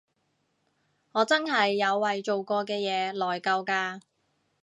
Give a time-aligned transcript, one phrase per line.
[1.11, 4.01] 我真係有為做過嘅嘢內疚㗎